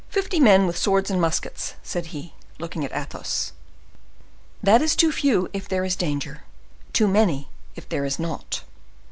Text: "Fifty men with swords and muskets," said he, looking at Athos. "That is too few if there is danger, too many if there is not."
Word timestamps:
"Fifty 0.09 0.39
men 0.39 0.65
with 0.65 0.79
swords 0.79 1.11
and 1.11 1.21
muskets," 1.21 1.75
said 1.83 2.07
he, 2.07 2.33
looking 2.57 2.83
at 2.83 2.91
Athos. 2.91 3.53
"That 4.63 4.81
is 4.81 4.95
too 4.95 5.11
few 5.11 5.47
if 5.53 5.69
there 5.69 5.85
is 5.85 5.95
danger, 5.95 6.41
too 6.91 7.07
many 7.07 7.49
if 7.75 7.87
there 7.87 8.03
is 8.03 8.17
not." 8.17 8.63